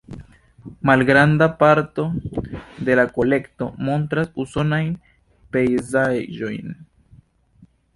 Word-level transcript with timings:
Malgranda 0.89 1.47
parto 1.61 2.05
de 2.89 2.97
la 3.01 3.07
kolekto 3.19 3.71
montras 3.91 4.35
usonajn 4.47 4.93
pejzaĝojn. 5.57 6.79